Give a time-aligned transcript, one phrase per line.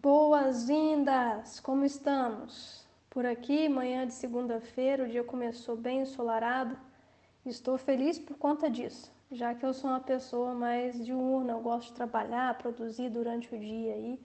[0.00, 1.58] Boas-vindas!
[1.58, 2.86] Como estamos?
[3.10, 6.78] Por aqui, manhã de segunda-feira, o dia começou bem ensolarado.
[7.44, 11.88] Estou feliz por conta disso, já que eu sou uma pessoa mais diurna, eu gosto
[11.88, 14.20] de trabalhar, produzir durante o dia aí.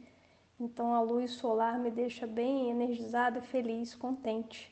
[0.60, 4.72] Então a luz solar me deixa bem energizada, feliz, contente.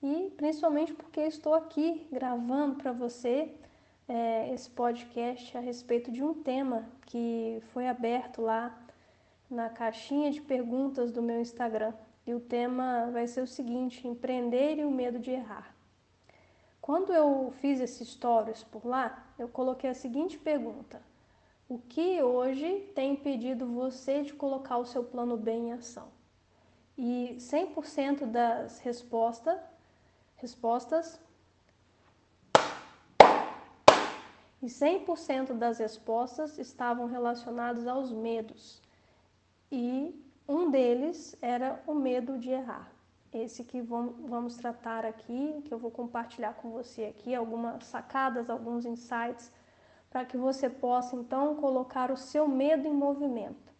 [0.00, 3.52] E principalmente porque estou aqui gravando para você
[4.08, 8.79] é, esse podcast a respeito de um tema que foi aberto lá
[9.50, 11.92] na caixinha de perguntas do meu Instagram.
[12.26, 15.74] E o tema vai ser o seguinte: empreender e o medo de errar.
[16.80, 21.02] Quando eu fiz esses stories por lá, eu coloquei a seguinte pergunta:
[21.68, 26.08] O que hoje tem impedido você de colocar o seu plano B em ação?
[26.96, 29.58] E 100% das respostas,
[30.36, 31.20] respostas
[34.62, 38.82] e 100% das respostas estavam relacionadas aos medos
[39.70, 40.14] e
[40.48, 42.90] um deles era o medo de errar.
[43.32, 48.84] Esse que vamos tratar aqui, que eu vou compartilhar com você aqui, algumas sacadas, alguns
[48.84, 49.52] insights,
[50.10, 53.72] para que você possa então colocar o seu medo em movimento,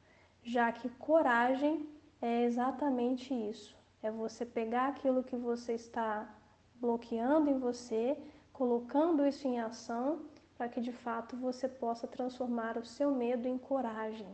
[0.44, 1.88] já que coragem
[2.22, 6.32] é exatamente isso: é você pegar aquilo que você está
[6.76, 8.16] bloqueando em você,
[8.52, 10.20] colocando isso em ação,
[10.56, 14.28] para que de fato você possa transformar o seu medo em coragem.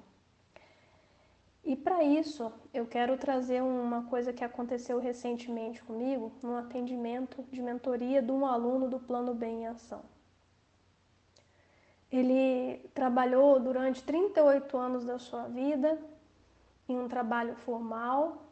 [1.96, 8.20] Para isso, eu quero trazer uma coisa que aconteceu recentemente comigo, no atendimento de mentoria
[8.20, 10.02] de um aluno do Plano Bem em Ação.
[12.12, 15.98] Ele trabalhou durante 38 anos da sua vida
[16.86, 18.44] em um trabalho formal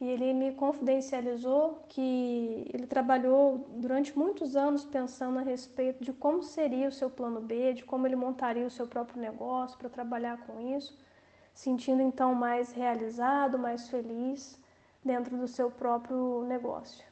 [0.00, 6.44] e ele me confidencializou que ele trabalhou durante muitos anos pensando a respeito de como
[6.44, 10.46] seria o seu plano B, de como ele montaria o seu próprio negócio para trabalhar
[10.46, 10.96] com isso
[11.54, 14.60] sentindo então mais realizado, mais feliz
[15.04, 17.04] dentro do seu próprio negócio.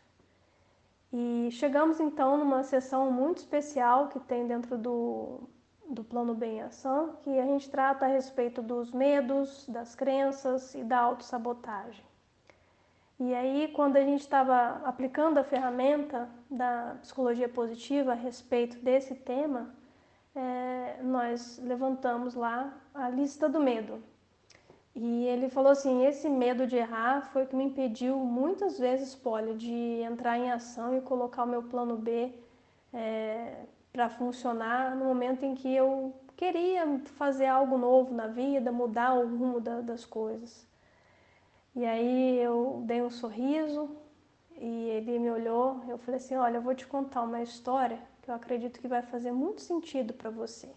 [1.12, 5.40] E chegamos então numa sessão muito especial que tem dentro do,
[5.88, 10.74] do Plano Bem em Ação, que a gente trata a respeito dos medos, das crenças
[10.74, 12.04] e da autossabotagem.
[13.20, 19.14] E aí, quando a gente estava aplicando a ferramenta da psicologia positiva a respeito desse
[19.14, 19.72] tema,
[20.34, 24.02] é, nós levantamos lá a lista do medo.
[24.94, 29.14] E ele falou assim: esse medo de errar foi o que me impediu muitas vezes,
[29.14, 32.32] Polly, de entrar em ação e colocar o meu plano B
[32.92, 39.14] é, para funcionar no momento em que eu queria fazer algo novo na vida, mudar
[39.14, 40.66] o rumo da, das coisas.
[41.74, 43.96] E aí eu dei um sorriso
[44.58, 45.82] e ele me olhou.
[45.88, 49.02] Eu falei assim: olha, eu vou te contar uma história que eu acredito que vai
[49.02, 50.68] fazer muito sentido para você.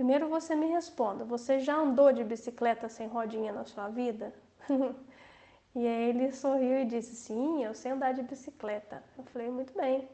[0.00, 4.32] Primeiro você me responda, você já andou de bicicleta sem rodinha na sua vida?
[5.76, 9.04] e aí ele sorriu e disse, sim, eu sei andar de bicicleta.
[9.18, 10.08] Eu falei, muito bem.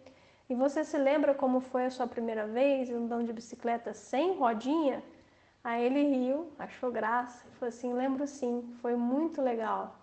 [0.50, 5.04] E você se lembra como foi a sua primeira vez andando de bicicleta sem rodinha?
[5.62, 9.96] Aí ele riu, achou graça, falou assim, lembro sim, foi muito legal.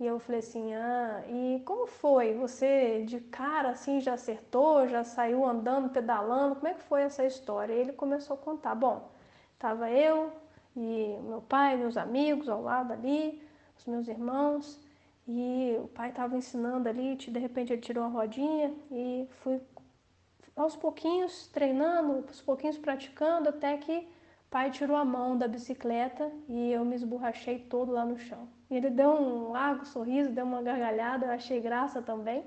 [0.00, 2.34] E eu falei assim, ah, e como foi?
[2.34, 6.54] Você de cara assim já acertou, já saiu andando, pedalando?
[6.56, 7.72] Como é que foi essa história?
[7.72, 8.74] E ele começou a contar.
[8.76, 9.10] Bom,
[9.54, 10.32] estava eu
[10.76, 13.42] e meu pai, meus amigos ao lado ali,
[13.76, 14.80] os meus irmãos,
[15.26, 19.60] e o pai estava ensinando ali, de repente ele tirou a rodinha e fui
[20.56, 24.08] aos pouquinhos treinando, aos pouquinhos praticando, até que
[24.50, 28.48] pai tirou a mão da bicicleta e eu me esborrachei todo lá no chão.
[28.70, 32.44] Ele deu um largo sorriso, deu uma gargalhada, eu achei graça também.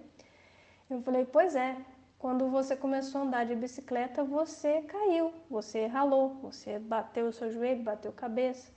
[0.90, 1.78] Eu falei, pois é,
[2.18, 7.50] quando você começou a andar de bicicleta, você caiu, você ralou, você bateu o seu
[7.52, 8.72] joelho, bateu a cabeça.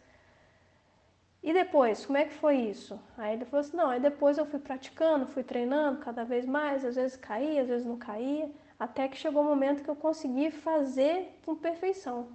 [1.42, 2.98] E depois, como é que foi isso?
[3.18, 6.84] Aí ele falou assim, não, aí depois eu fui praticando, fui treinando cada vez mais,
[6.84, 9.96] às vezes caía, às vezes não caía, até que chegou o um momento que eu
[9.96, 12.28] consegui fazer com perfeição.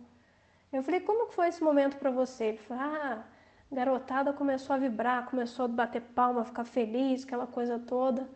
[0.71, 2.45] Eu falei, como que foi esse momento para você?
[2.45, 3.23] Ele falou, ah,
[3.71, 8.29] garotada começou a vibrar, começou a bater palma, ficar feliz, aquela coisa toda.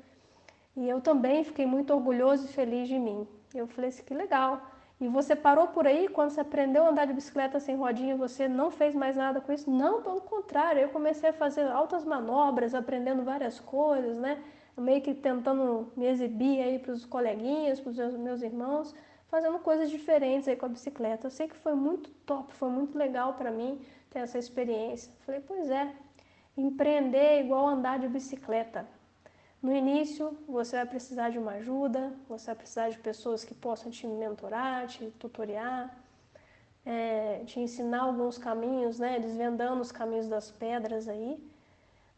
[0.76, 3.28] E eu também fiquei muito orgulhoso e feliz de mim.
[3.54, 4.62] Eu falei assim, que legal.
[5.00, 8.48] E você parou por aí quando você aprendeu a andar de bicicleta sem rodinha, você
[8.48, 9.70] não fez mais nada com isso?
[9.70, 14.42] Não, pelo contrário, eu comecei a fazer altas manobras, aprendendo várias coisas, né?
[14.78, 18.96] Meio que tentando me exibir aí para os coleguinhas, para os meus irmãos,
[19.34, 21.26] fazendo coisas diferentes aí com a bicicleta.
[21.26, 25.12] Eu sei que foi muito top, foi muito legal para mim ter essa experiência.
[25.26, 25.92] Falei, pois é,
[26.56, 28.88] empreender é igual andar de bicicleta.
[29.60, 33.90] No início, você vai precisar de uma ajuda, você vai precisar de pessoas que possam
[33.90, 35.98] te mentorar, te tutoriar,
[36.86, 41.44] é, te ensinar alguns caminhos, né, desvendando os caminhos das pedras aí.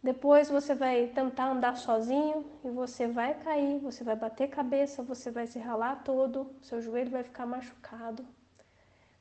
[0.05, 5.31] Depois você vai tentar andar sozinho e você vai cair, você vai bater cabeça, você
[5.31, 8.23] vai se ralar todo, seu joelho vai ficar machucado.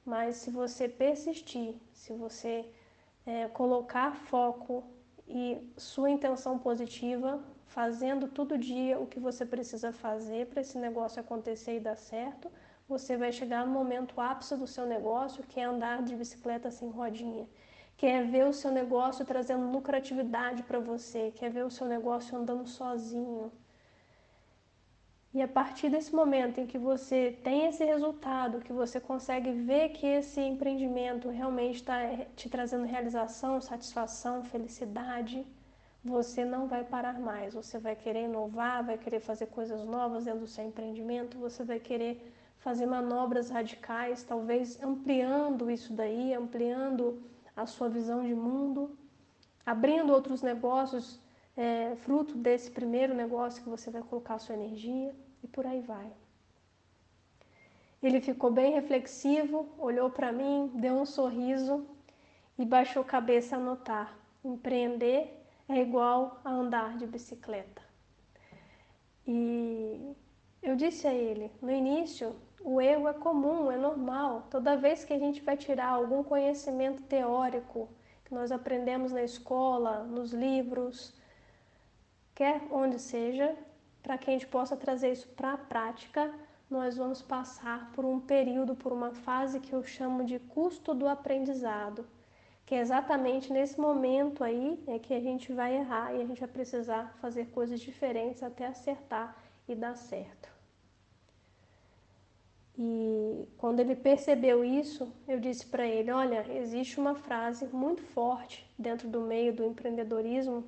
[0.05, 2.69] Mas se você persistir, se você
[3.25, 4.85] é, colocar foco
[5.27, 11.19] e sua intenção positiva, fazendo todo dia o que você precisa fazer para esse negócio
[11.19, 12.53] acontecer e dar certo,
[12.87, 16.91] você vai chegar no momento ápice do seu negócio, que é andar de bicicleta sem
[16.91, 17.49] rodinha.
[17.96, 22.67] Quer ver o seu negócio trazendo lucratividade para você, quer ver o seu negócio andando
[22.69, 23.52] sozinho.
[25.32, 29.88] E a partir desse momento em que você tem esse resultado, que você consegue ver
[29.88, 31.99] que esse empreendimento realmente está
[32.37, 35.44] te trazendo realização, satisfação, felicidade,
[36.05, 37.55] você não vai parar mais.
[37.55, 41.81] Você vai querer inovar, vai querer fazer coisas novas dentro do seu empreendimento, você vai
[41.81, 47.20] querer fazer manobras radicais, talvez ampliando isso daí, ampliando
[47.56, 48.97] a sua visão de mundo,
[49.65, 51.21] abrindo outros negócios,
[51.56, 55.81] é, fruto desse primeiro negócio que você vai colocar a sua energia e por aí
[55.81, 56.11] vai.
[58.03, 61.87] Ele ficou bem reflexivo, olhou para mim, deu um sorriso
[62.59, 64.19] e baixou a cabeça a notar.
[64.45, 67.83] Empreender é igual a andar de bicicleta.
[69.27, 70.15] E
[70.62, 74.46] eu disse a ele, no início, o erro é comum, é normal.
[74.50, 77.90] Toda vez que a gente vai tirar algum conhecimento teórico
[78.25, 81.12] que nós aprendemos na escola, nos livros,
[82.34, 83.55] quer onde seja,
[84.02, 86.32] para que a gente possa trazer isso para a prática,
[86.70, 91.06] nós vamos passar por um período, por uma fase que eu chamo de custo do
[91.06, 92.06] aprendizado,
[92.64, 96.40] que é exatamente nesse momento aí é que a gente vai errar e a gente
[96.40, 99.37] vai precisar fazer coisas diferentes até acertar
[99.69, 100.54] e dar certo.
[102.76, 108.69] E quando ele percebeu isso, eu disse para ele: Olha, existe uma frase muito forte
[108.76, 110.65] dentro do meio do empreendedorismo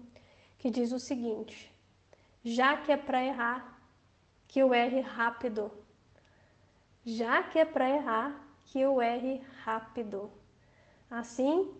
[0.58, 1.72] que diz o seguinte:
[2.44, 3.80] Já que é para errar,
[4.46, 5.70] que eu erre rápido.
[7.04, 10.30] Já que é para errar, que eu erre rápido.
[11.10, 11.72] Assim,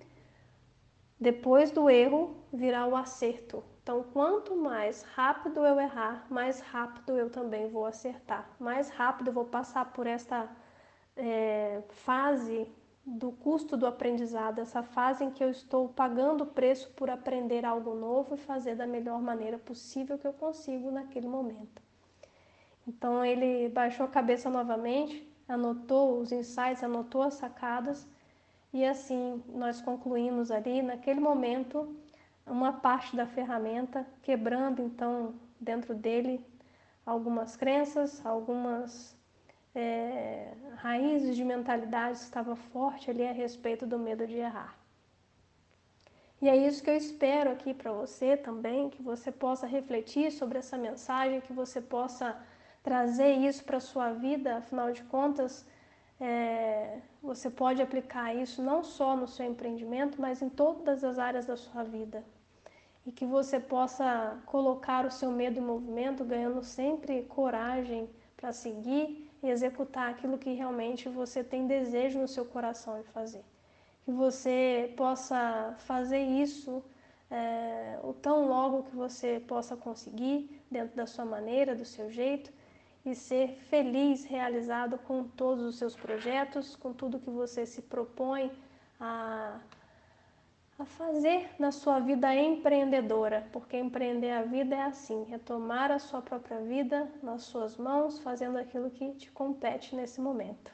[1.19, 3.63] depois do erro virá o acerto.
[3.87, 8.51] Então, quanto mais rápido eu errar, mais rápido eu também vou acertar.
[8.59, 10.51] Mais rápido eu vou passar por esta
[11.17, 12.67] é, fase
[13.07, 17.65] do custo do aprendizado, essa fase em que eu estou pagando o preço por aprender
[17.65, 21.81] algo novo e fazer da melhor maneira possível que eu consigo naquele momento.
[22.89, 28.05] Então ele baixou a cabeça novamente, anotou os insights, anotou as sacadas
[28.73, 31.97] e assim nós concluímos ali naquele momento
[32.47, 36.45] uma parte da ferramenta, quebrando então dentro dele
[37.05, 39.17] algumas crenças, algumas
[39.75, 44.79] é, raízes de mentalidade que estava forte ali a respeito do medo de errar.
[46.41, 50.59] E é isso que eu espero aqui para você também, que você possa refletir sobre
[50.59, 52.37] essa mensagem, que você possa
[52.83, 55.67] trazer isso para a sua vida, afinal de contas,
[56.21, 61.47] é, você pode aplicar isso não só no seu empreendimento, mas em todas as áreas
[61.47, 62.23] da sua vida
[63.07, 69.31] e que você possa colocar o seu medo em movimento, ganhando sempre coragem para seguir
[69.43, 73.45] e executar aquilo que realmente você tem desejo no seu coração de fazer.
[74.05, 76.83] Que você possa fazer isso
[77.31, 82.53] é, o tão logo que você possa conseguir, dentro da sua maneira, do seu jeito,
[83.05, 88.51] e ser feliz, realizado com todos os seus projetos, com tudo que você se propõe
[88.99, 89.61] a
[90.79, 95.99] a fazer na sua vida empreendedora, porque empreender a vida é assim, é tomar a
[95.99, 100.71] sua própria vida nas suas mãos, fazendo aquilo que te compete nesse momento.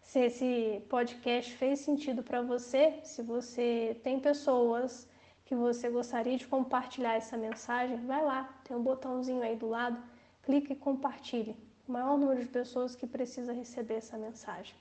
[0.00, 5.06] Se esse podcast fez sentido para você, se você tem pessoas
[5.44, 10.02] que você gostaria de compartilhar essa mensagem, vai lá, tem um botãozinho aí do lado,
[10.42, 11.54] clique e compartilhe.
[11.86, 14.74] O maior número de pessoas que precisa receber essa mensagem.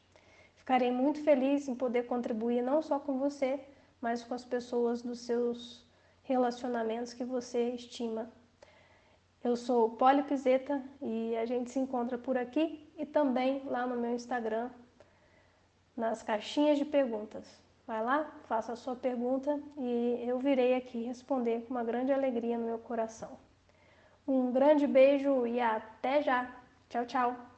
[0.56, 3.60] Ficarei muito feliz em poder contribuir não só com você,
[4.02, 5.86] mas com as pessoas dos seus
[6.24, 8.32] relacionamentos que você estima.
[9.44, 13.96] Eu sou Poli Pizeta e a gente se encontra por aqui e também lá no
[13.96, 14.70] meu Instagram,
[15.96, 17.48] nas caixinhas de perguntas.
[17.86, 22.58] Vai lá, faça a sua pergunta e eu virei aqui responder com uma grande alegria
[22.58, 23.38] no meu coração.
[24.28, 26.54] Um grande beijo e até já!
[26.90, 27.57] Tchau, tchau!